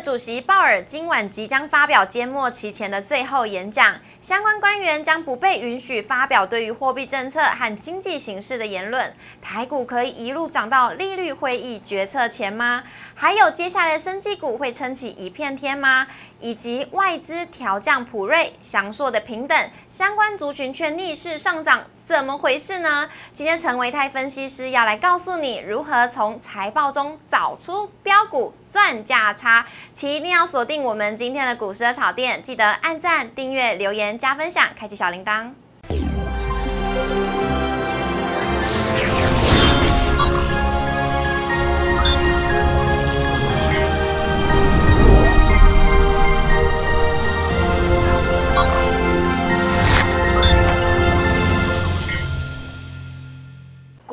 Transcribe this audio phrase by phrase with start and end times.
[0.00, 9.14] 主席鲍尔今晚即将发表缄默期前的最后演讲，相关官员将不被允许发表对于货币政策和经济形势的言论。
[9.40, 12.84] 台股可以一路涨到利率会议决策前吗？
[13.14, 16.06] 还有接下来的生技股会撑起一片天吗？
[16.40, 23.08] 以及外资调降普瑞、翔硕的平等相关族群却逆势上涨，怎么回事呢？
[23.32, 35.52] 今天陈维泰分析师要来告诉你如何从财报中找出标股赚价差，请一定要锁定我们今天的股市的炒店，记得按赞、订阅、留言、加分享、开启小铃铛。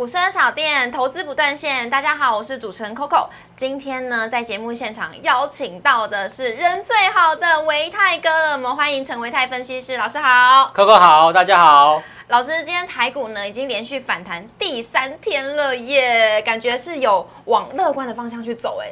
[0.03, 1.89] 股市小店，投资不断线。
[1.89, 3.29] 大家好，我是主持人 Coco。
[3.55, 8.51] 今天呢，在节目现场邀请到的是人最好的维泰哥了。
[8.51, 12.03] 我们欢迎陈维泰分析师老师好，Coco 好，大家好。
[12.27, 18.91] 老师，今天台股呢已经连续反弹第三天了耶，感觉是有往乐观的方向去走哎。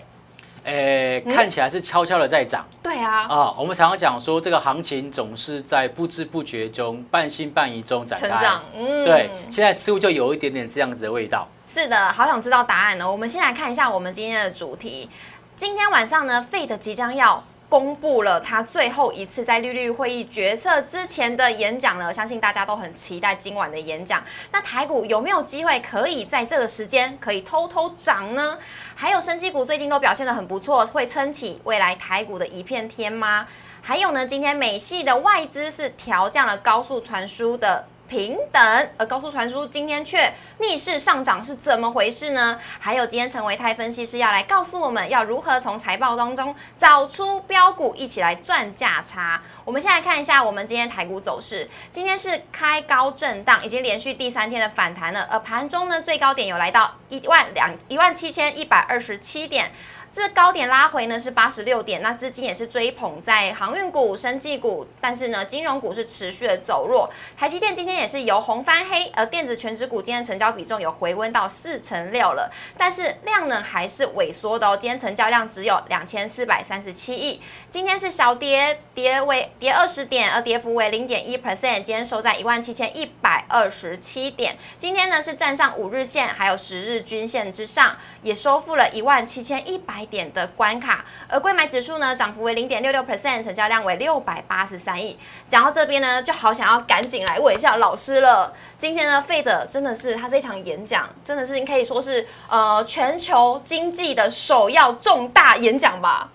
[0.63, 2.65] 诶，看起来是悄悄的在涨。
[2.83, 3.27] 对啊。
[3.27, 8.27] 啊，我们常常讲说，这个行情总是在不知不觉中、半信半疑中展开。
[8.27, 8.63] 成长。
[8.75, 9.03] 嗯。
[9.03, 11.47] 对，现在似乎就有一点点这样子的味道。
[11.67, 13.11] 是的，好想知道答案呢。
[13.11, 15.09] 我们先来看一下我们今天的主题。
[15.55, 17.43] 今天晚上呢，Fed 即将要。
[17.71, 24.21] 公布了他最后一次在利率会议决策之前的演讲了，相信大家都很期待今晚的演讲。
[24.51, 28.59] 那台股有没有机会可以在这个时间可以偷偷涨呢？
[28.93, 33.47] 还有生技股最近都表现的很不错，会撑起未来台股的一片天吗？
[33.81, 37.87] 还有呢，今天美系的外资是调降了高速传输的。
[38.11, 42.59] 平等，而高速传输今天却逆势上涨，是怎么回事呢？
[42.77, 49.41] 还有今天陈维泰分析师要来告诉我们要如何从财报当中找出标股，一起来赚价差。
[49.63, 59.71] 我们先来看一下我们今天台股走势，今天是开高震荡，已经连续第三天的反弹了，而盘中呢最高点有来到一万两一万七千一百二十七点。
[60.13, 67.09] 这高点拉回呢是八十六点，那资金也是追捧在航运股、生技股，但是呢金融股是持续的走弱。
[67.37, 74.75] 台积电今天也是由红翻黑，而电子全指股今天成交比重有回温到四成六了，但是量呢还是萎缩的哦。
[74.75, 81.83] 今天成交量只有两千四百三十七亿，今天是小跌，跌为跌二十点，而跌幅为零点一 percent。
[81.83, 90.00] 今天收在一万七千一百二十七点，今天呢是站上五日线还有十日均线之上，也收复了一万七千一百。
[90.05, 95.17] 点的关卡，而贵买指数呢涨幅为零点六六 percent，成交量为六百八十三亿。
[95.47, 98.53] 讲到这边呢，就好想要赶紧来问一下老师了。
[98.77, 106.29] 今天呢，费德真的是他这场演讲，真的是可以说是呃全球经济的首要重大演讲吧？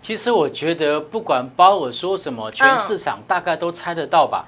[0.00, 4.44] 其实我觉得不管鲍尔说什么，全市场大概都猜得到吧。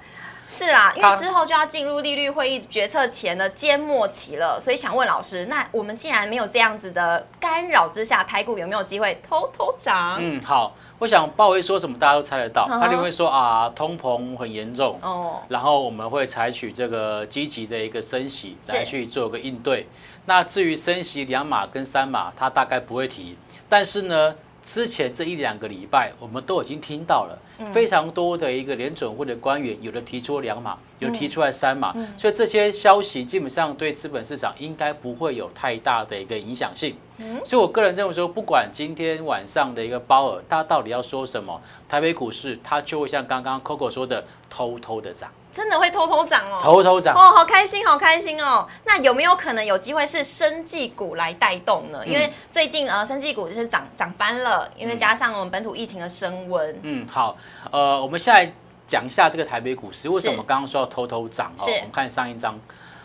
[0.50, 10.16] 是啊，因为之后就要进入利率会议决策前的缄默期了，所以想问老师，那我们既然没有这样子的干扰之下，台股有没有机会偷偷涨？
[10.18, 19.86] 嗯，好，我想鲍威说什么大家都猜得到，他就会说啊，通膨很严重哦，然后我们会采取这个积极的一个升息来去做个应对。
[20.24, 23.36] 那至于升息两码跟三码，他大概不会提，
[23.68, 24.34] 但是呢。
[24.62, 27.38] 之前这一两个礼拜，我们都已经听到了
[27.72, 36.96] 非常多的一个联准会的官员，有的提出两码，有提出来三码，所以这些消息基本上对资本市场应该不会有太大的一个影响性。
[37.44, 45.30] 所以我个人认为说，不管今天晚上的一个鲍尔他到底要说什么，台北股市它就会像刚刚 Coco 说的，偷偷的涨。
[45.50, 48.68] 真的会偷偷涨哦，偷偷涨哦，好开心，好开心哦。
[48.84, 52.06] 那有没有可能有机会是生技股来带动呢？
[52.06, 56.78] 因为最近呃，生技股就是涨涨翻了，因为加上我们本土疫情的升温。
[56.82, 57.36] 嗯，好，
[57.70, 58.52] 呃，我们现在
[58.86, 61.64] 讲一下这个台北股市为什么刚刚说要偷偷涨哦。
[61.64, 62.58] 我们看上一张，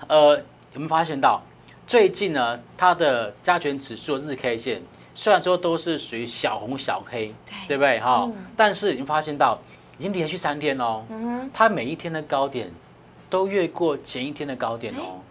[0.08, 0.36] 呃，
[0.74, 1.42] 有没有发现到
[1.88, 4.84] 最近呢，它的加权指数日 K 线
[5.16, 7.34] 虽然说都是属于小红小黑，
[7.68, 8.29] 对不对哈？
[8.58, 9.58] 但是你发现到。
[10.03, 11.02] 已经连续三天哦，
[11.53, 12.70] 它每一天的高点
[13.29, 15.22] 都越过前一天的高点哦，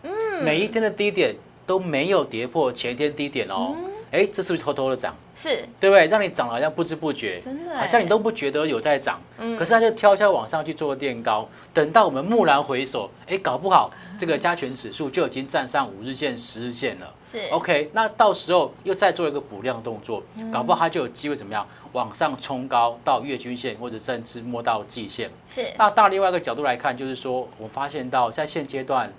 [0.42, 1.36] 每一天的低点
[1.66, 3.76] 都没有跌破前一天低点哦。
[4.12, 5.14] 哎，这是不是偷偷的涨？
[5.34, 6.06] 是，对不对？
[6.06, 9.20] 让你涨好像不知不觉，真的，好像你都不觉得有在涨。
[9.38, 17.12] 嗯，可是它就悄悄往上去做垫高，等到我们蓦然回首，哎，搞不好这个加权指数就已经站上五日线、十日线了。
[17.30, 25.30] 是，OK，那到时候又再做一个补量动作，搞不好它就有机会怎么样往上冲高到月均线，或者甚至摸到季线。
[25.48, 29.12] 是，那到另外一个角度来看，就是说我发现到在现阶段。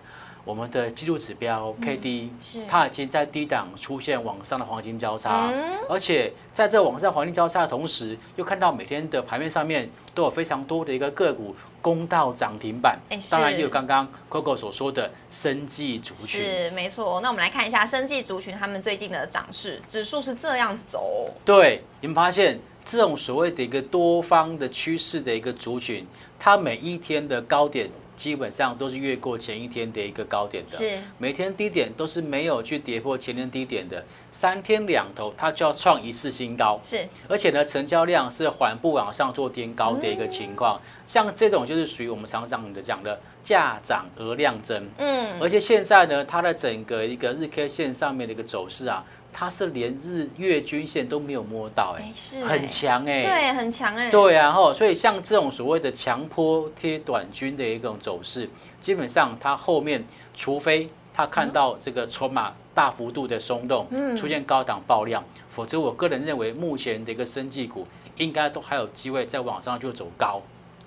[0.45, 2.31] 我们的技术指标 K D，
[2.67, 5.49] 它已经在低档出现往上的黄金交叉，
[5.87, 12.99] 而且在这往上黄金交叉的同时，又看到每天的盘面上面都有非常多的一个个股攻到涨停板。
[13.31, 16.41] 当然也有刚刚 Coco 所说的生技族群。
[16.41, 17.21] 是没错。
[17.21, 21.29] 那我们来看一下生技族群他们最近的涨势指数是这样走。
[21.45, 26.05] 对，你们发现这种所谓的一个多方的趋势的一个族群，
[26.37, 27.89] 它每一天的高点。
[28.15, 30.98] 基本上都是越过前一天的一个高点的，是。
[31.18, 49.04] 每天低点都是没有去跌破前天低点的，三天两头它就要创一次新高，是，而且呢成交量是缓步往上做颠高的一个情况，像这种就是属于我们常常的讲的价涨而量增，嗯，而且现在呢它的整个一个日 K 线上面的一个走势啊。
[49.33, 58.47] 它是连日月均线都没有摸到，哎，是很强哎，对，很强哎，对啊，后所以像这种所谓的强坡贴短均的一种走势，
[58.80, 67.88] 基本上它后面除非它看到这个筹码大幅度的松动，出现高档爆量，否则我个人认为目前的一个生技股
[68.18, 70.41] 应该都还有机会在往上就走高。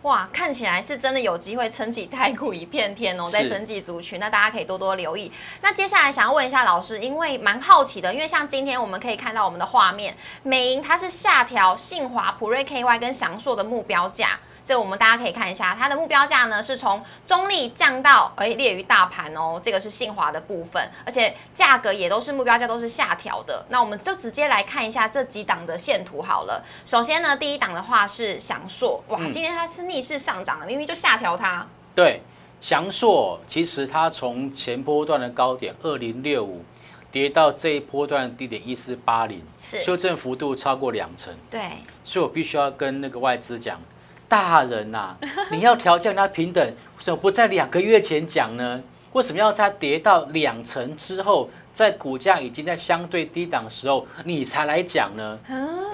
[0.06, 5.32] 哇，看起来是真的有机会撑起太股一片天哦，在生技族群，那大家可以多多留意。
[5.60, 14.38] 那接下来想要问一下老师，因为蛮好奇的，因为像今天我们可以看到我们的画面，美银它是下调信华、普瑞 KY 跟翔硕的目标价。
[14.66, 23.64] 这我们大家可以看一下，它的目标价呢是从中立降到哎列于大盘哦，这个是信华的部分，而且价格也都是目标价都是下调的。
[23.68, 26.64] 那我们就直接来看一下这几档的线图好了。
[26.84, 31.64] 首先呢，第一档的话是翔硕，哇，今天它是逆势上涨了，明明就下调它。
[31.94, 32.20] 对，
[32.60, 36.64] 翔硕其实它从前波段的高点二零六五
[37.12, 41.32] 跌到这一波段低点一四八零，修正幅度超过两成。
[41.48, 41.60] 对，
[42.02, 43.80] 所以我必须要跟那个外资讲。
[44.28, 45.16] 大人呐，
[45.50, 48.82] 你要调降它平等，为什么不在两个月前讲呢？
[49.12, 55.38] 为什么要在跌到两成之后，在股价已经在相对低档的时候，你才来讲呢？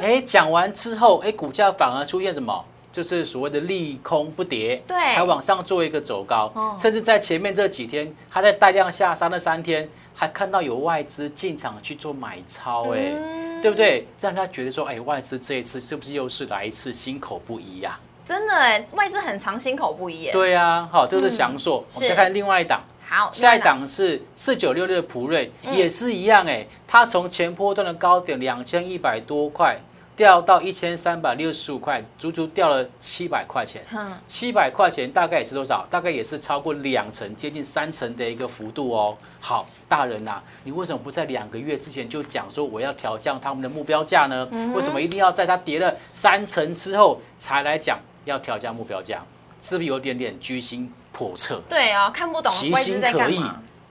[0.00, 2.64] 哎，讲完之后，哎，股价反而出现什么？
[2.90, 13.14] 就是所谓的利空不跌，对，还往上做一个走高，甚至在前面这几天，它在带量下杀那三天，还看到有外资进场去做买超，哎，
[13.62, 14.06] 对不对？
[14.20, 17.98] 让他觉得说，哎，外资这一次是不是又是来一次心口不一呀？
[18.24, 20.32] 真的哎，外资很长，心口不一耶。
[20.32, 21.84] 对啊，好，这是祥硕。
[21.94, 22.80] 我们再看另外一档。
[23.08, 26.66] 好，下一档是四九六六的普瑞，也是一样哎。
[26.86, 29.78] 它从前波段的高点两千一百多块
[30.16, 33.84] 掉到一千三百六十五块，足足掉了七百块钱。
[33.92, 35.86] 嗯，七百块钱大概也是多少？
[35.90, 39.14] 大概也是超过两成，接近三成的一个幅度哦。
[39.40, 44.48] 好，大人呐，你为什么不在两个月之前就讲说我要调降他们的目标价呢？
[44.72, 47.98] 为什么一定要在它跌了三成之后才来讲？
[48.24, 49.22] 要调价目标价，
[49.60, 51.60] 是不是有点点居心叵测？
[51.68, 52.52] 对啊，看不懂。
[52.52, 53.42] 其心可以。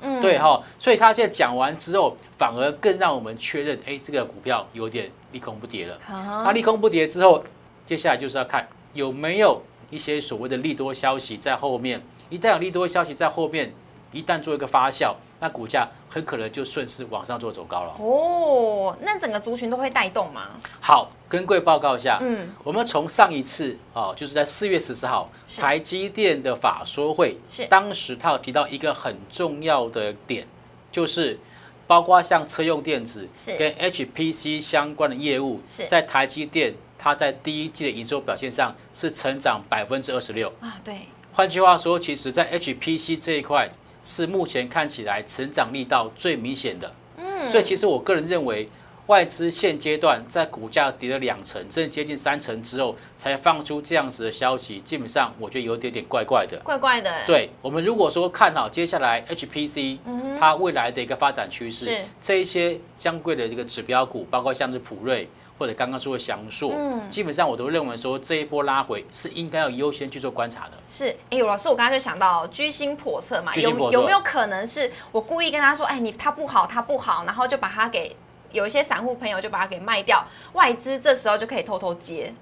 [0.04, 5.96] 嗯，对哈，所以他现在讲完之后，反而更让我们确认，哎，这个股票有点利空不跌了。
[6.10, 7.44] 那利空不跌之后，
[7.86, 9.62] 接下来就是要看有没有
[9.92, 12.02] 一些所谓的利多消息在后面。
[12.32, 13.72] 一旦有利多消息在后面，
[14.12, 17.96] 一旦做一个发酵，那股价很可能就顺势往上做走高了。
[18.00, 20.50] 哦，那整个族群都会带动吗？
[20.80, 21.12] 好。
[21.32, 30.46] 跟各位报告一下，嗯，我们从上一次哦，就是在四月十四号台积电的法说会，是当时他有提到一个很重要的点，
[30.92, 31.40] 就是
[31.88, 40.96] 包括像车用电子跟 HPC 相关的业务，在台积电它在第一季的营收表现上是成长百分之二十六啊，对。
[41.32, 43.72] 换句话说，其实在 HPC 这一块
[44.04, 48.70] 是目前看起来成长力道最明显的，嗯，所以其实我个人认为。
[49.08, 56.58] 外资现阶段在股价跌了两成，甚至接近三成之后，才放出这样子的消息，基本上我觉得有点点怪怪的。
[56.64, 57.12] 怪怪的。
[57.26, 59.98] 对我们如果说看好接下来 HPC，
[60.40, 65.28] 它未来的一个发展趋势，这一些相关的这个指标股，包括像是普瑞
[65.62, 70.72] 或者刚刚说的祥硕，嗯，基本上我都认为说这一波拉回是应该要优先去做观察的。
[70.90, 78.16] 是，哎有，老师，我刚才就想到居心叵测嘛，有有没有可能是我故意跟他说，哎，你他不好，他不好，然后就把他给。
[78.52, 82.34] 有一些散户朋友就把它给卖掉，外资这时候就可以偷偷接。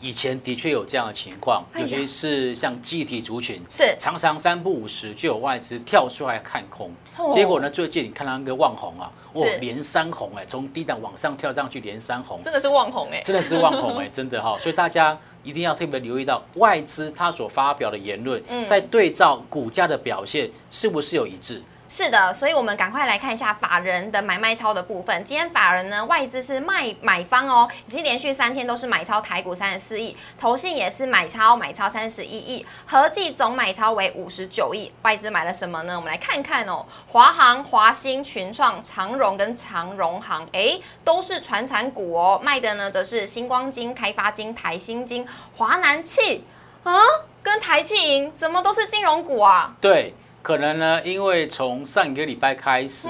[0.00, 3.94] 以前的确有这样的情况，尤其是像集体族群，是。
[3.98, 6.90] 常常三不五时就有外资跳出来看空。
[7.32, 14.56] 结果呢，最近你看到那个望红啊，哦，连三红哎，从低档往上跳上去连三红，真的是望红哎，真的是望红哎， 真的哈。
[14.58, 21.60] 所以大家一定要特别留意到外资它所发表的言论，在对照股价的表现是不是有一致。
[21.90, 25.24] 是的，所以我们赶快来看一下法人的买卖超的部分。
[25.24, 34.92] 今天法人呢，外资是卖买方哦，已经连续三天都是买超台股三十四亿，投信也是买超买超三十一亿，合计总买超为五十九亿。
[35.00, 35.96] 外资买了什么呢？
[35.96, 42.38] 我们来看看哦，华航、华兴、群创、长荣跟长荣航，哎，都是传产股哦。
[42.42, 45.26] 卖的呢，则是星光金、开发金、台新金、
[45.56, 46.44] 华南气
[46.82, 47.00] 啊，
[47.42, 49.74] 跟台气银，怎么都是金融股啊？
[49.80, 50.14] 对。
[50.48, 53.06] 可能呢，因为从上一个礼拜开始，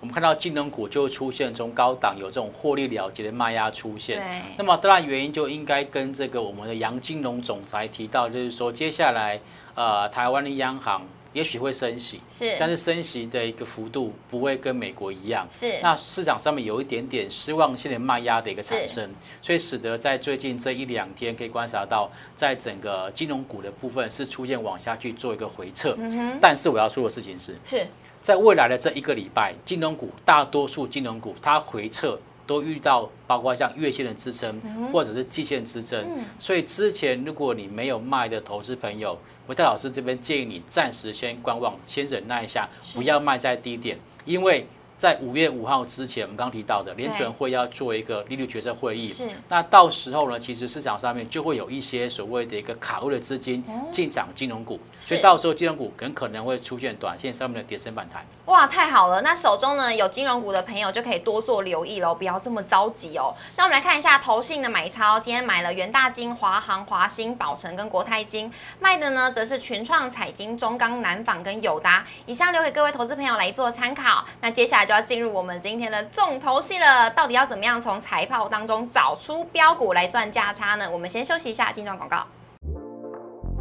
[0.00, 4.20] 我们看到金融股就出现从高档有这种获利了结的卖压出现。
[4.58, 9.38] 那么当然原因就应该跟这个我们的杨金龙总裁提到，就是说接下来
[9.76, 11.02] 呃台湾的央行。
[11.32, 15.78] 也许会升息，是，但是升息的一个幅度不会跟美国一样，是。
[15.80, 19.08] 那市场上面有一点点失望性的卖压的一个产生，
[19.40, 25.94] 所以使得在最近这一两天可以观察到，在整个金融股的部分是出现往下去做一个回撤。
[25.98, 26.38] 嗯哼。
[26.40, 27.86] 但是我要说的事情是，是
[28.20, 34.60] 在未来的这一个礼拜，金融股大多数金融股它回撤都遇到包括像月线的支撑，
[34.92, 36.04] 或者是季线支撑，
[36.40, 39.16] 所以之前如果你没有卖的投资朋友。
[39.50, 44.64] 维泰老师这边建议你暂时先观望，先忍耐一下，不要卖在低点，因为。
[45.00, 49.26] 在五月五号之前，我们刚提到的联准会要做一个利率决策会议，是。
[49.48, 58.22] 那到时候呢，其实市场上面就会有一些所谓的一个卡位的资金进场金融股，所以到时候金融股很可能会出现短线上面的跌升反弹。
[58.44, 59.22] 哇，太好了！
[59.22, 63.32] 那手中呢有金融股的朋友就可以多做留意喽，不要这么着急哦。
[63.56, 72.04] 那我们来看一下投信的买超，今天买了元大金、华航、华兴、宝城跟国泰金，卖的呢则是群创、彩金、中钢、南纺跟友达。
[72.26, 74.26] 以上留给各位投资朋友来做参考。
[74.42, 74.89] 那接下来。
[74.90, 80.90] 就要进入我们今天的重头戏了，到底要怎么样从财报当中找出标股来赚价差呢？
[80.90, 82.26] 我们先休息一下，进段广告。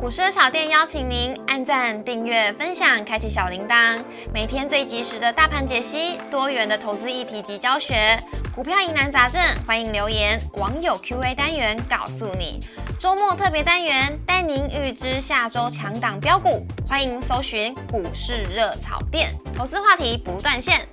[0.01, 8.17] 股市的小店邀请您按赞、订阅、分享、开启小铃铛，每天最及时的大盘解析、多元的投资议题及教学、
[8.55, 10.41] 股票疑难杂症，欢迎留言。
[10.53, 12.59] 网友 Q&A 单元告诉你，
[12.97, 20.87] 周末特别单元带您预知下周强档标股，欢迎搜寻股市热炒店，投资话题不断线。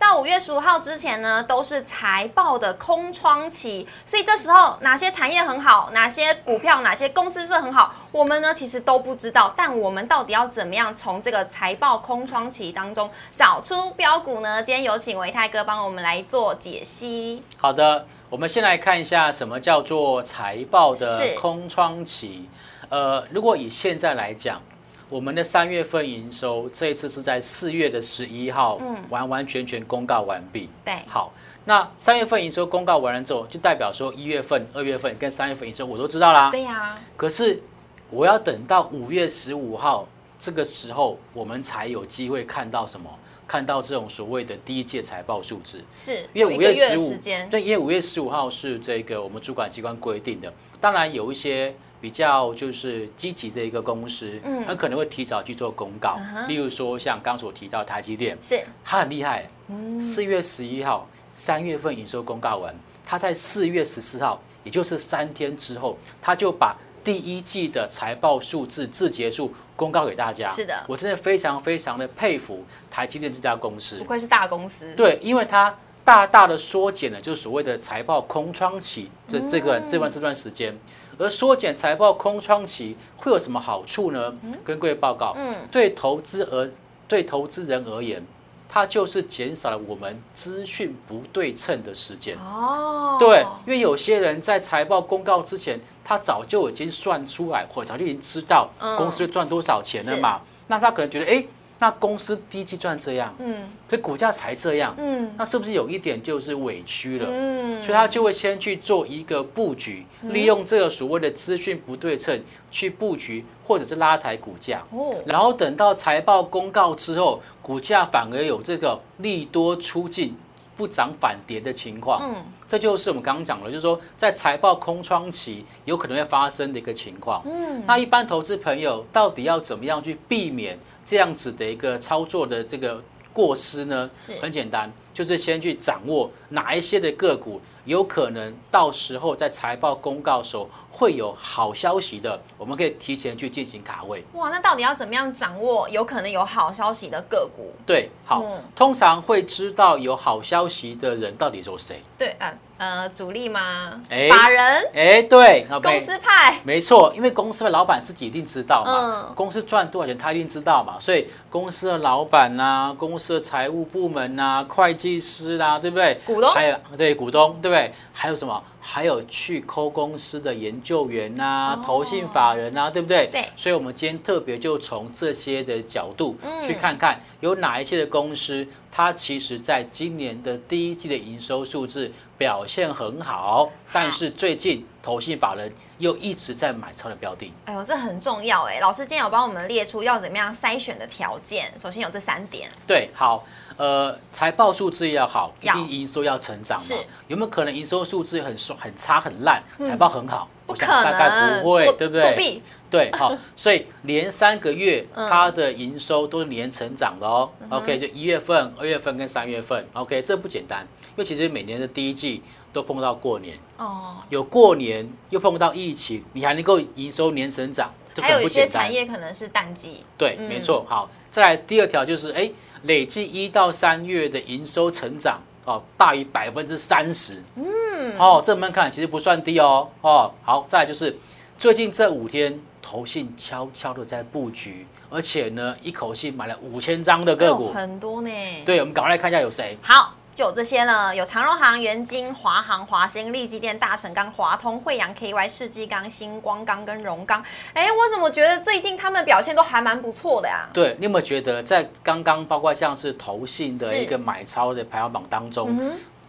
[0.00, 9.52] 到五月十五号之前呢，都是财报的空窗期，所以这时候哪些产业很好，哪些股票、哪些公司是很好，我们呢其实都不知道。
[9.54, 14.62] 但我们到底要怎么样从这个财报空窗期当中找出标股呢？
[14.62, 17.44] 今天有请维泰哥帮我们来做解析。
[17.58, 22.48] 好的，我们先来看一下什么叫做财报的空窗期。
[22.88, 24.62] 呃，如果以现在来讲。
[25.10, 30.68] 我们的三月份营收这一次是在四月的十一号，嗯，完完全全公告完毕。
[30.84, 31.32] 对，好，
[31.64, 36.52] 那三月份营收公告完了之后，就代表说一月份、二月份跟三月份营收我都知道啦。
[36.52, 36.96] 对呀。
[37.16, 37.60] 可是
[38.08, 40.06] 我要等到五月十五号
[40.38, 43.10] 这个时候，我们才有机会看到什么？
[43.48, 45.84] 看到这种所谓的第一届财报数字。
[45.92, 47.18] 是，因为五月十五，
[47.50, 50.52] 对，因为五月十五号是这个我们主管机关规定的。
[50.80, 51.74] 当然有一些。
[52.00, 56.18] 比较就是积极的一个公司，嗯，很可能会提早去做公告。
[56.48, 59.46] 例如说，像刚所提到台积电，是，它很厉害。
[59.68, 70.48] 嗯，四月十一号，三月份营收公告完，它在四月十四号，也就是三天之后，它就把第一季的财报数字字结束公告给大家。
[70.48, 73.98] 是的，我真的非常非常的佩服台积电这家公司。
[73.98, 74.94] 不愧是大公司。
[74.94, 80.74] 对，因为它大大的缩减了就是所谓的财报空窗期这这个这段这段时间。
[81.20, 84.34] 而缩减财报空窗期会有什么好处呢？
[84.64, 86.68] 跟各位报告，嗯对投资而
[87.06, 88.24] 对投资人而言，
[88.68, 92.38] 它就是减少了我们资讯不对称的时间。
[92.38, 100.40] 哦，对，因为有些人在财报公告之前，他早就已经算出来，或早就已经知道公司赚多少钱了嘛。
[100.68, 101.44] 那他可能觉得，哎。
[101.82, 107.26] 那公司第一季赚这样，嗯，这股价才这样，嗯，那是不是有一点就是委屈了？
[107.30, 112.38] 嗯，所以他就会先去做一个布局，利用这个所谓的资讯不对称
[112.70, 120.36] 去布局，或者是拉抬股价，哦，然后等到财报公告之后，股价反而有这个利多出尽、
[120.76, 130.78] 不涨反跌的情况，嗯，这就是我们刚刚讲的，就是说在财报空窗期有可能会发生的一个情况，嗯，那一般投资朋友到底要怎么样去避免？
[131.10, 133.02] 这样子的一个操作的这个
[133.32, 134.08] 过失呢，
[134.40, 144.22] 很简单，就是先去掌握哪一些的个股有可能到时候在财报公告时候会有好消息的，我们可以提前去进行卡位。
[144.34, 147.72] 哇，那到底要怎么样掌握有可能有好消息的个股？
[147.84, 148.44] 对，好，
[148.76, 152.00] 通常会知道有好消息的人到底有谁？
[152.16, 154.00] 对，嗯，呃，主力吗？
[154.30, 154.88] 法人？
[154.94, 166.18] 哎，对，公司派，没错，因为公司的老板自己一定知道嘛，公司赚多少钱他一定知道嘛，所以公司的老板呐，公司的财务部门呐，会计师啦，对不对？
[166.24, 167.92] 股东还有对股东，对不对？
[168.14, 168.62] 还有什么？
[168.82, 173.28] 还有去抠公司的研究员呐，投信法人呐，对不对？
[173.30, 173.44] 对。
[173.54, 176.34] 所以，我们今天特别就从这些的角度
[176.64, 182.10] 去看看，有哪一些的公司，它其实在今年的第一季的营收数字
[182.40, 187.52] 表现很好，但是最近投信法人又一直在买超的标的。
[187.66, 188.80] 哎呦，这很重要哎！
[188.80, 192.70] 老师今天有帮我们列出要怎么样筛选的条件，首先有这三点。
[192.86, 193.44] 对，好。
[193.80, 196.96] 呃，财报数字要好，一定营收要成长嘛？
[197.28, 200.46] 有没有可能营收数字很很差很烂，财报很好？
[200.66, 202.62] 不可能，大概不会，对不对？
[202.90, 207.48] 对，好， 所以连三个月它的营收都是年成长的哦。
[207.70, 212.42] OK，就一月份、二月份跟三月份，OK，这不简单，因为其实每年的第一季
[212.74, 220.04] 都碰到过年哦，有过年又碰到疫情，你还能够营收年成长，还有一些产业可能是淡季。
[220.18, 220.84] 对，没错。
[220.86, 222.50] 好，再来第二条就是哎。
[222.82, 227.42] 累计一到三月的营收成长哦，大于百分之三十。
[227.56, 229.88] 嗯，哦，这么看其实不算低哦。
[230.00, 231.16] 哦，好，再来就是
[231.58, 238.30] 最近这五天，投信悄悄的在布局，而且呢，一口气买了五千张的个股，很多呢。
[238.64, 239.76] 对，我们赶快来看一下有谁。
[239.82, 240.14] 好。
[240.40, 247.44] 就有这些呢，有长荣行、元金、华航、华兴、利基电、大成钢、华通、惠阳、KY、世纪钢、星光钢跟荣钢。
[247.74, 250.66] 哎，我怎么觉得最近他们表现都还蛮不错的呀？
[250.72, 255.78] 对，你有没有觉得在刚刚包括像是投信的一个买超的排行榜当中，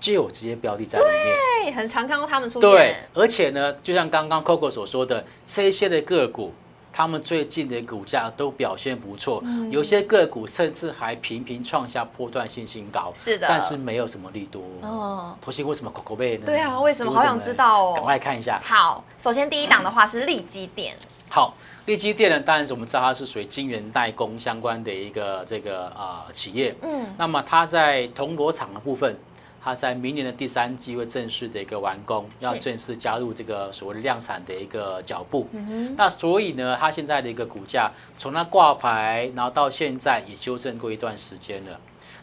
[0.01, 1.37] 就有这些标的在里面？
[1.63, 2.69] 对，很常看到他们出现。
[2.69, 6.53] 对，而且呢，就像刚刚 Coco 所说的，这些的个股。
[7.01, 13.11] 他们最近的股价都表现不错，有些个股甚至还频频创下波段性新高。
[13.15, 14.61] 是的，但是没有什么利多。
[14.83, 16.43] 哦，头先为什么口口背呢？
[16.45, 17.11] 对啊，为什么？
[17.11, 17.93] 好想知道哦。
[17.95, 18.61] 赶快看一下。
[18.63, 20.95] 好，首先第一档的话是利基电。
[21.27, 21.55] 好，
[21.87, 26.75] 利基电呢，当然是我们知道它是属于晶圆代工相关的一个这个呃企业。
[26.83, 29.17] 嗯，那么它在铜锣厂的部分。
[29.63, 35.47] 它在明年的第三季会正式的一个完工，要正式加入这个所谓的量产的一个脚步。
[35.95, 41.79] 那所以呢，它现在的一个股价从它挂牌，然后到现在也修正过一段时间了。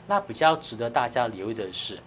[0.09, 2.01] 那比较值得大家留意的是，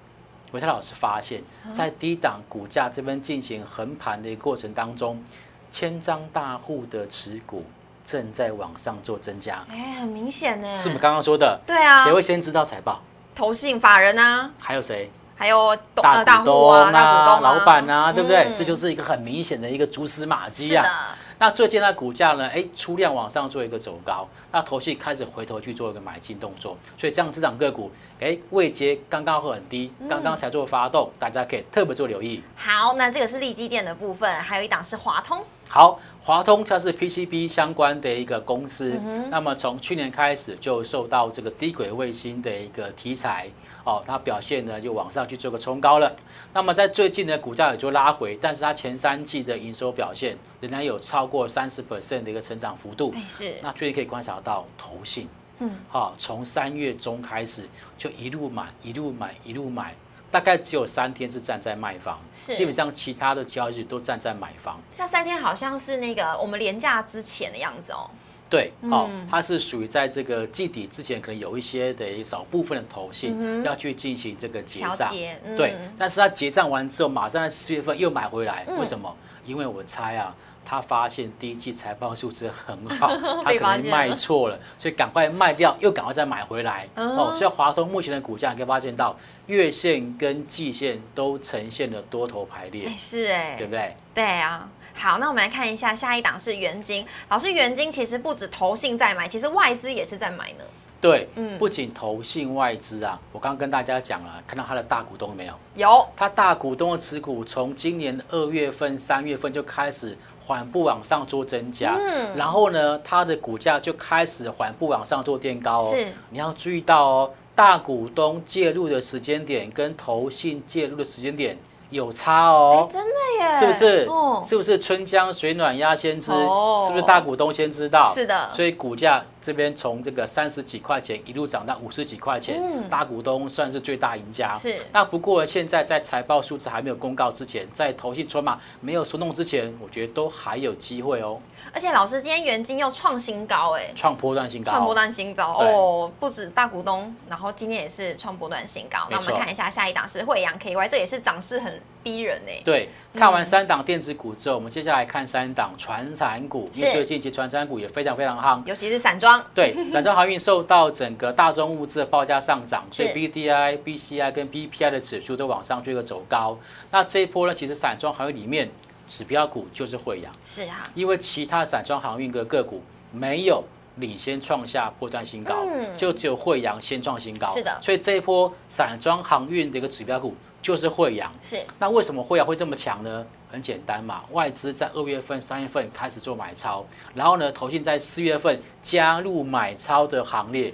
[0.51, 5.23] 维泰老师发现，在低档股价这边进行横盘的一个过程当中，
[5.71, 7.63] 千张大户的持股
[8.03, 9.63] 正在往上做增加。
[9.69, 11.61] 哎，很明显呢，是我们刚刚说的。
[11.65, 13.01] 对啊，谁会先知道财报？
[13.33, 15.09] 投信法人啊，还有谁？
[15.41, 18.53] 还有大股东啊，老板啊，对不对？
[18.55, 21.17] 这就是一个很明显的一个蛛丝马迹啊。
[21.39, 22.47] 那最近那股价呢？
[22.47, 26.77] 哎，出量往上做一个走高，那头绪开始回头去做一个买进动作。
[26.95, 32.43] 所以这样这档个股，哎，位阶刚刚会很低，刚刚才做发动，大家可以特别做留意。
[32.55, 35.43] 好，那这个是利基电的部分，还有一档是华通。
[35.67, 35.99] 好。
[36.31, 38.97] 华通它是 PCB 相关的一个公司，
[39.29, 43.49] 那么从去年开始就受到这个低轨卫星的一个题材，
[43.83, 46.15] 哦，它表现呢就往上去做个冲高了。
[46.53, 53.13] 那么在最近呢股价也就拉回，但是它前三季的营收表现仍然有超过三十 percent 的一个成长幅度。
[53.27, 53.55] 是。
[53.61, 55.27] 那最近可以观察到投信，
[55.59, 57.67] 嗯，好，从三月中开始
[57.97, 59.93] 就一路买，一路买，一路买。
[60.31, 62.17] 大概只有三天是站在卖方，
[62.55, 64.79] 基本上其他的交易日都站在买方。
[64.97, 68.09] 那三天好像是那个我们廉价之前的样子哦。
[68.49, 75.09] 对，哦，它是属于在这个季底之前，可能有一些的少部分的投信要去进行这个结账，
[75.55, 75.77] 对。
[75.97, 79.13] 但是它结账完之后，马上在四月份又买回来，为什么？
[79.45, 80.35] 因为我猜啊。
[80.71, 86.87] 他发现第一季财报数字很好， 他可能卖错了，所以赶快卖掉，又赶快再买回来。
[86.95, 89.13] 哦，所以华通目前的股价可以发现到
[89.47, 92.89] 月线跟季线都呈现了多头排列。
[92.97, 93.97] 是哎，对不对？
[94.13, 94.69] 对啊。
[94.93, 97.05] 好，那我们来看一下下一档是元金。
[97.27, 100.63] 老师，元金其实不止投信在买，其实外资也是在买呢。
[101.01, 105.53] 对，嗯，不仅投信外资啊，我刚刚跟大家讲了，看到他的大股东没有？
[105.75, 106.07] 有。
[106.15, 110.17] 他大股东的持股从今年二月份、三月份就开始。
[110.51, 115.93] 缓步往上做增加，嗯，然后呢，它的股价就开始缓步往上做垫高哦。
[115.95, 121.57] 是，你要注意到哦，大股东介入的时间点跟投信介入的时间点。
[121.91, 124.09] 有差哦，真的耶，是不是？
[124.43, 126.31] 是不是春江水暖鸭先知？
[126.31, 128.11] 是不是大股东先知道？
[128.13, 134.57] 是的，所以股价这边从这个三十几块钱一路涨到五十几块钱，大股东算是最大赢家。
[134.57, 134.77] 是。
[134.91, 141.37] 那不过现在在财报数字还没有公告之前，在投信筹码没有松动之前，我觉得都还有机会哦。
[141.73, 145.53] 而且老师今天元金又创新高哎，创波段新高，创波段新高。
[145.53, 148.99] 哦，不止大股东，然后今天也是创波段新高。
[149.09, 152.51] 那我们看一下下一档是惠阳 KY，这也是涨势很逼人呢。
[152.65, 159.41] 对，看完三档电子股之后，我们接下来看三档船产股，因为最近其实船产股也非常非常夯，尤其是散装。
[159.55, 166.57] 对，散装航运受到整个大宗物资的报价上涨，所以 B D I、B C I 跟 B P I 的指数都往上做一个走高。
[166.91, 168.69] 那这一波呢，其实散装航运里面
[169.11, 173.61] 指标股就是惠阳，是啊，因为其他散装航运的个股没有。
[173.97, 175.65] 领先创下破断新高，
[175.97, 177.45] 就只有惠阳先创新高。
[177.53, 181.29] 是的，所以这一波散装航运的一个指标股就是惠阳。
[181.41, 183.25] 是，那为什么惠阳会这么强呢？
[183.51, 190.73] 很简单嘛，外资在二月份、三月份开始做买超，然后呢，投信在四月份加入买超的行列。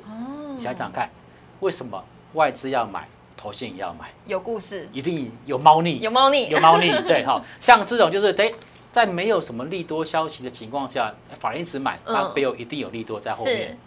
[0.59, 1.09] 想想看，
[1.59, 2.01] 为什么
[2.33, 4.11] 外资要买，投信也要买？
[4.25, 6.89] 有故事，一定有猫腻，有猫腻，有猫腻。
[7.07, 8.53] 对，好像这种就是得。
[8.89, 13.77] 在没有什么利多消息的情况下，法人一直买，它背后一定有利多在后面。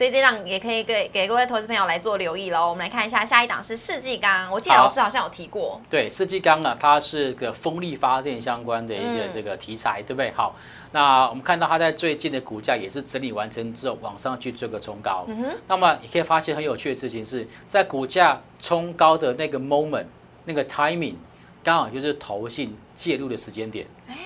[0.00, 2.70] 所以这档也可以给给各位投资朋友来做留意喽。
[2.70, 5.78] 我们来看一下下一档是世纪钢，我记得老师好像有提过。
[5.90, 10.32] 对，世纪钢啊，它是个风力发电相关的一些这个题材，对不对？
[10.32, 10.56] 好，
[10.92, 15.26] 那我们看到它在最近的股价也是整理完成之后往上去做个冲高。
[15.28, 15.58] 嗯哼。
[15.68, 20.06] 那么你可以发现很有趣的事情是在股价冲高的那个 moment，
[20.46, 21.16] 那个 timing，
[21.62, 23.86] 刚好就是投信介入的时间点。
[24.08, 24.16] 哎。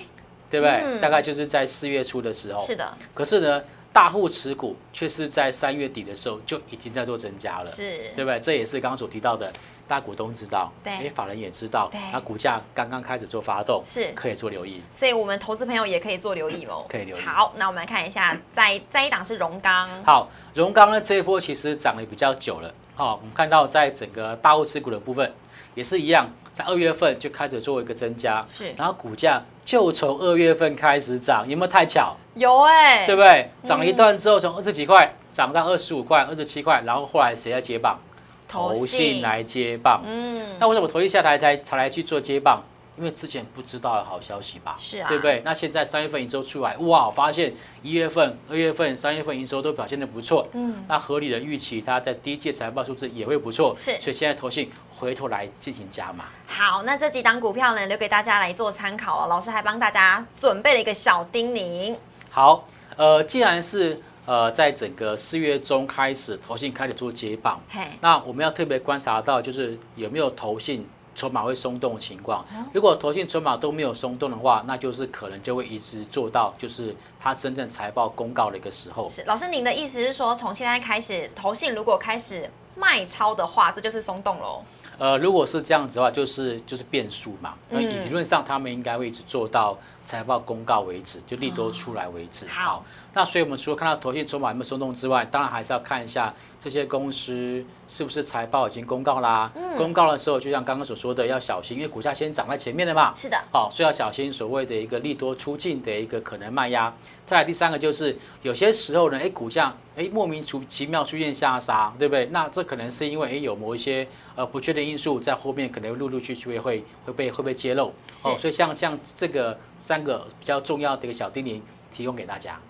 [0.50, 1.00] 对不对？
[1.00, 2.64] 大概就是在四月初的时候。
[2.64, 2.88] 是的。
[3.12, 3.60] 可是呢，
[3.94, 7.66] 大户持股却是在三月底的时候就已经在做增加了。
[7.70, 8.10] 是。
[8.16, 8.40] 对不对？
[8.40, 9.52] 这也是刚刚所提到的，
[9.86, 14.82] 大股东知道，对，法人也知道，那股价刚刚开始做发动，是，可以做留意。
[14.92, 16.84] 所以我们投资朋友也可以做留意哦。
[16.88, 17.20] 可以留意。
[17.20, 19.88] 好，那我们来看一下，在在一档是荣钢。
[20.02, 22.74] 好，荣钢呢这一波其实涨得比较久了。
[22.96, 25.32] 好，我们看到在整个大户持股的部分
[25.74, 26.30] 也是一样。
[26.52, 32.16] 在二月份就开始做一个增加，是，然后股价就从二月份开始涨，有没有太巧？
[32.36, 33.50] 有哎，对不对？
[33.64, 37.98] 涨了一段之后，从二十几块涨到二十五块、二十七块，然后后来谁来接棒？
[38.46, 40.00] 投信来接棒。
[40.06, 42.62] 嗯，那为什么投信下台才才来去做接棒？
[42.96, 44.76] 因为之前不知道好消息吧？
[44.78, 45.42] 是啊，对不对？
[45.44, 50.46] 那现在三月份营收出来，哇，发现一月份、二月份、三月份营收都表现的不错。
[50.52, 53.74] 嗯，那合理的预期，它在第一届财报数字也会不错。
[53.76, 54.70] 是，所以现在投信。
[55.04, 56.24] 回头来进行加码。
[56.46, 59.26] 好，那这几档股票呢，留给大家来做参考了。
[59.28, 61.94] 老师还帮大家准备了一个小叮咛。
[62.30, 67.60] 好，呃，既然是呃，在整个四月中开始，投信开始做接棒，
[68.00, 72.44] 那我们要特别观察到，就是有没有投信筹码会松动的情况。
[72.72, 79.06] 如果投信筹码都没有松动的话，那就是可能就会一直做到，就是它真正财报公告的一个时候。
[79.08, 84.62] 是，老师，您的意思是说，从现在开始，投信如果开始卖超的话，这就是松动喽？
[84.98, 87.54] 呃，如果是这样子的话，就是就是变数嘛。
[87.68, 92.46] 那理论上他们应该会一直做到财报公告为止，就利多出来为止。
[92.48, 99.50] 好，那所以我们除了看到头信筹码有没有松动之外，当然还是要看一下这些公司是不是财报已经公告啦。
[99.76, 103.12] 公告的时候，就像刚刚所说的，要小心，因为股价先涨在前面的嘛。
[103.16, 103.36] 是的。
[103.50, 106.92] 好，所以要小心所谓的一个利多出尽的一个可能卖压。
[107.26, 112.26] 再来第三个就是有些时候呢，哎，股价哎莫名其妙出现下杀，对不对？
[112.26, 114.06] 那这可能是因为哎有某一些
[114.36, 118.36] 呃不确定因素在后面，可能陆陆续续会会会被会被揭露哦。
[118.38, 121.60] 所以像像这个三个比较重要的一个小叮咛，
[121.90, 122.60] 提供给大家。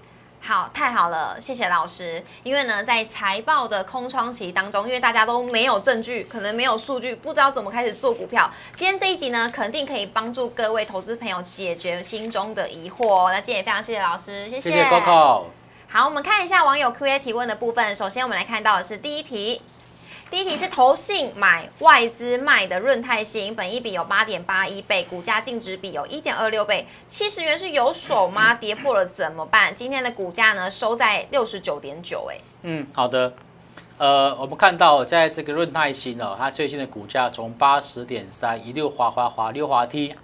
[0.47, 2.23] 好，太好了，谢谢老师。
[2.43, 8.51] 因为呢，在财报的空窗期当中，因为大家都没有证据，可能没有数据，不知道怎么开始做股票。
[8.75, 13.33] 今天这一集呢，肯定可以帮助各位投资朋友解决心中的疑惑。
[13.33, 14.71] 那今天也非常谢谢老师，谢谢。
[14.71, 15.45] 谢谢 Coco。
[15.89, 17.97] 好，我们看一下网友 Q&A 提问的部分。
[17.97, 19.63] 首先，我们来看到的是第一题。
[20.35, 28.53] 第一题是投信买外资卖的润泰新，本一比有八点八一倍，股价净值比有一点二六倍，七十元是有手吗？
[28.53, 29.73] 跌破了怎么办？
[29.73, 33.33] 今天的股价呢收在六十九点九，哎，嗯，好的，
[33.97, 40.17] 呃，我们看到在这个润泰新哦，它最近的股价从八十点三一路滑滑滑溜滑梯。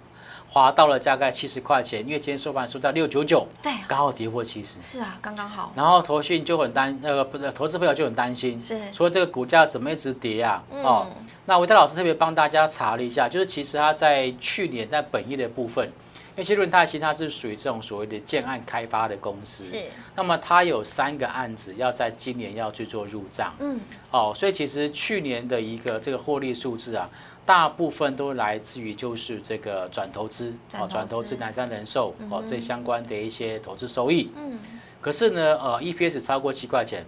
[0.53, 5.71] 滑到了大概七十块钱，因为今天收盘收在六九九，对，刚好跌破七十，是啊，刚刚好。
[5.73, 10.61] 然后投信就很担，呃，不是投资朋友就很担心，是说这个股价怎么一直跌啊？
[10.69, 11.07] 哦，
[11.45, 15.89] 那维泰老师特别帮大家查了一下，就是其实他在去年在本业的部分，
[16.35, 19.85] 因为润泰其实它是属于这种所谓的建案开发的公司，是。
[20.17, 23.79] 那么它有三个案子要在今年要去做入账，嗯，
[24.11, 27.09] 哦，所以其实去年的一个这个获利数字啊。
[27.45, 34.31] 大部分都来自于就是这个转投资哦，转投资南山人寿哦，这相关的一些投资收益。
[34.35, 34.59] 嗯。
[35.01, 37.03] 可是呢，呃，EPS 超过七块钱，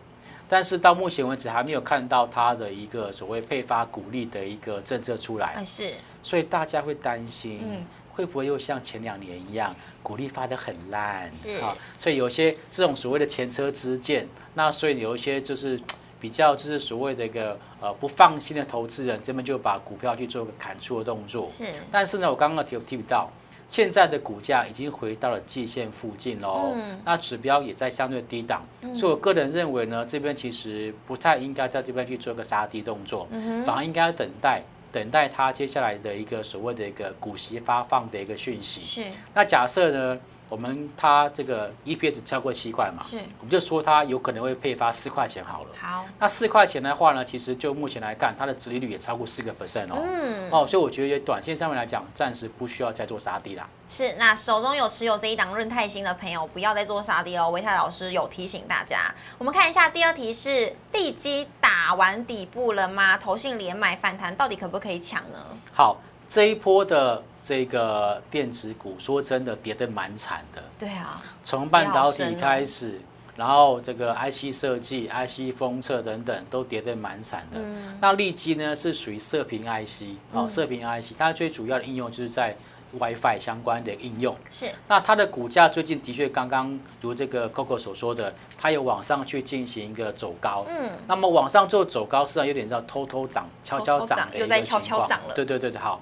[0.50, 5.64] 但是到目前为止还没有看到它的一个所谓配发股利的一个政策出来。
[5.64, 5.92] 是。
[6.24, 11.32] 所以大家会担心，会不会又像前两年一样，股利发的很烂？
[11.62, 15.80] 啊，所以有些这种所谓的前车之鉴，那所以有一些就是。
[16.24, 21.50] 比较就是所谓的一个呃不放心的投资人，这边就把股票去做个砍出的动作。
[21.50, 23.30] 是，但是呢，我刚刚提提到，
[23.70, 28.64] 现在的股价已经回到了季线附近喽，那指标也在相对低档，
[28.96, 33.28] 所以我个人认为呢，这边其实不太应该在这边去做个杀低动作，
[33.66, 38.82] 反而应该等待等待它接下来的一个所谓的一个股息发放的一个讯息。
[38.82, 40.18] 是，那假设呢？
[40.54, 45.70] 我们它这个 EPS 超过七块嘛，是，我们就说它有可能会配发四块钱好了。
[45.82, 49.98] 好，那四块钱的话呢，其实就目前来看，它的殖利率也超过四个 percent 哦。
[50.04, 53.68] 嗯，哦，所以我觉得短线上面来讲，暂时不需要再做杀低啦。
[53.88, 57.50] 是，那手中有持有这一档润泰新的朋友，不要再做杀低哦。
[57.50, 63.18] 维泰老师有提醒大家，我们看一下第二题是地基打完底部了吗？
[63.18, 65.40] 投信连买反弹，到底可不可以抢呢？
[65.74, 65.98] 好，
[66.30, 67.24] 这一波的。
[67.44, 73.02] 这个电子股说真的跌得蛮惨的，对啊，从半导体开始，
[73.36, 77.60] 然后这个 IC 设计、IC 封测等等都跌得蛮惨的。
[78.00, 82.56] 那利基呢是属于射频 IC 哦，射频 IC 它最主要的应用就是在
[82.98, 84.38] WiFi 相关的应用。
[84.50, 90.66] 是，那它的股价最近的确刚刚如这个 Coco 所说的，它有往上去进行一个走高。
[90.70, 95.10] 嗯，那么往上做走高，实际上有点叫偷偷涨、悄悄涨的一个情况。
[95.36, 96.00] 对对对对，好。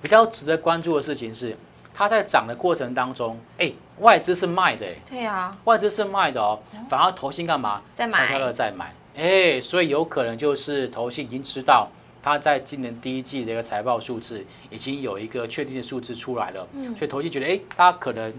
[0.00, 1.56] 比较值得关注的事情是，
[1.92, 6.58] 它在涨的过程当中，哎，外资是卖的，哎，对啊，外资是卖的哦，
[6.88, 7.82] 反而投信干嘛？
[7.94, 11.88] 在买，悄悄的在买，哎，所以有可能就是投信已经知道，
[12.22, 18.32] 它在今年第一季的一个财报数字已经有一个确定的数字出来了，嗯，所以投信觉得，哎，它可能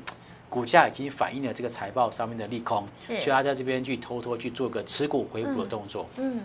[0.48, 6.40] 股价已经反映了这个财报上面的利空，所以它在这边去偷偷去做个持股回补的动作，嗯。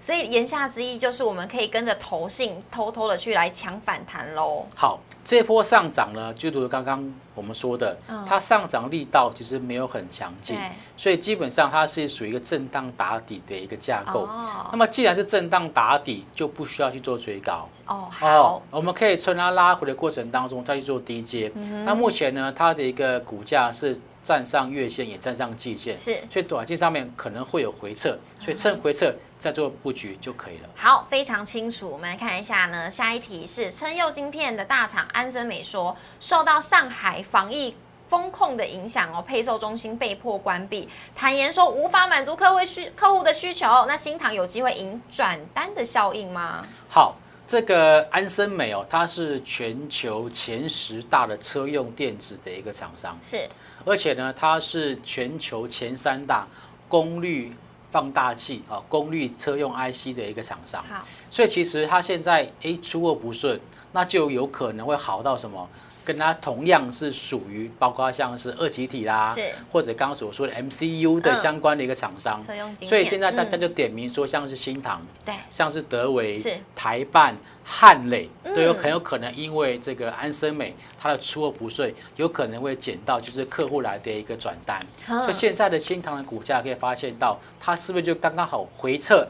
[0.00, 4.66] 所以言下之意就是，我们可以跟着投信偷偷的去来抢反弹喽。
[4.74, 7.94] 好，这波上涨呢，就如刚刚我们说的，
[8.26, 10.56] 它上涨力道其实没有很强劲，
[10.96, 14.26] 所以基本上它是属于一个震荡打底的一个架构。
[14.72, 17.68] 那么既然是震荡打底，就不需要去做追高。
[17.86, 21.52] 哦，好，我们可以趁它拉回的过程当中再去做低阶。
[21.84, 24.00] 那目前呢，它的一个股价是。
[24.22, 29.10] 站上月线也站上季线，是，所以短期上面可能会有回撤，所以趁回撤
[29.40, 30.68] 再做布局就可以了。
[30.76, 31.88] 好，非常清楚。
[31.88, 37.74] 我们来看一下呢，下一题是称右晶片的大厂安森美说，受到上海防疫
[38.08, 43.86] 风控的影响哦，配售中心被迫关闭，坦言说无法满足客户需客户的需求。
[43.88, 46.66] 那新塘有机会引转单的效应吗？
[46.88, 47.16] 好，
[47.48, 53.48] 这个安森美哦，它是全球前十大的车用电子的一个厂商，是。
[53.86, 56.46] 而且呢，它是全球前三大
[56.86, 57.50] 功率
[57.90, 60.84] 放大器啊，功率车用 IC 的一个厂商。
[61.28, 63.60] 所以其实它现在哎出货不顺，
[63.92, 65.68] 那就有可能会好到什么？
[66.02, 72.40] 跟它同样是属于包括像是二极体啦，是或者刚刚所说的 MCU 的相关的一个厂商。
[72.82, 77.36] 所以现在大家就点名说，像是新唐，对，像是德维，是台办。
[77.72, 89.24] 汉类都有很有可能因为这个安森美它的出货不顺，有可能会减到就是客户来的一个转单，所以现在的新唐的股价可以发现到它是不是就刚刚好回撤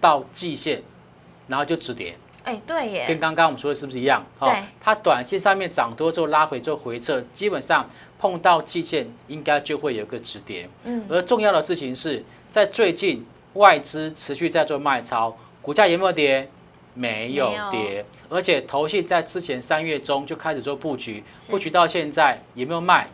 [0.00, 0.82] 到季线，
[1.46, 2.16] 然后就止跌。
[2.42, 4.26] 哎，对耶，跟刚刚我们说的是不是一样？
[4.40, 10.68] 对，它短线上面涨多之后拉回之后回撤，基本上碰到季线应该就会有个止跌。
[10.82, 16.50] 嗯，而重要的事情是在最近外资持续在做卖超，股价有没有跌？
[16.94, 23.08] 没有跌，而且投信在之前三月中就开始做布局，布局到现在也没有卖？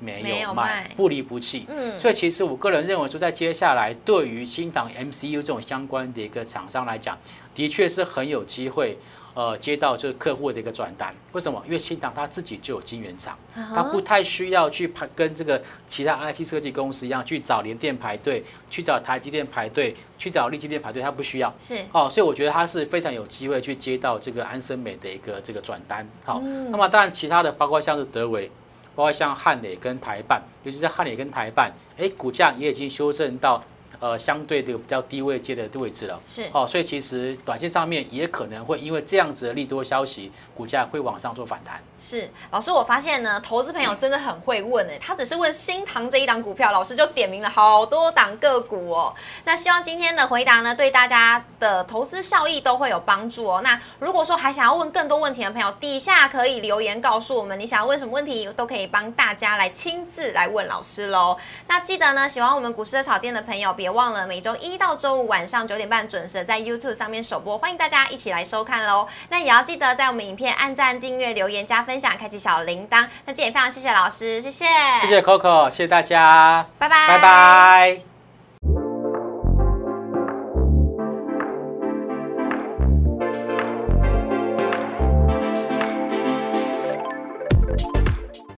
[0.00, 1.66] 没有卖，不离不弃。
[1.68, 7.18] 嗯，所以其实我个人认为说，在接下来对于新港 MCU 这种相关的一个厂商来讲，
[7.54, 8.98] 的确是很有机会。
[9.34, 11.60] 呃，接到这个客户的一个转单，为什么？
[11.66, 13.36] 因为新唐他自己就有晶圆厂，
[13.74, 21.52] 他不太需要去排跟这个其他 IC 设计公司一样去找联电排队，去找台积电排队，去找力积电排队，他不需要。
[21.60, 26.08] 是哦，所以我觉得他是非常有机会去接到这个安森美的一个这个转单。
[26.24, 28.48] 好，那么当然其他的包括像是德维，
[28.94, 33.64] 包括像汉磊跟台办，尤其是汉磊跟台办，哎，股价也已经修正到。
[34.00, 41.82] 呃，相对的比较低位阶的位置了，是哦，所以其实短线上面也可能会因为这样子的利多消息，股价会往上做反弹。
[41.98, 49.14] 是老师，我发现呢，投资朋友真的很会问哎，他只是问新塘这一档股票，老师就点名了好多档个股哦。
[49.44, 53.60] 那希望今天的回答呢，对大家的投资效益都会有帮助哦。
[53.62, 61.38] 那如果说还想要问更多问题的朋友，底下可以留言告诉我们，你想要问什么问题，都可以帮大家来亲自来问老师喽。
[61.68, 69.06] 那记得呢，喜欢我们股市的炒店的朋友，别忘了每周一到周五晚上九点半准时在 YouTube 上面首播，欢迎大家一起来收看喽。
[69.28, 73.06] 那也要记得在我们影片按赞、订阅、留言、加分享、开启小铃铛。
[73.26, 74.64] 那今天也非常谢谢老师，谢谢，
[75.02, 78.13] 谢谢 Coco，谢谢大家，拜拜，拜拜。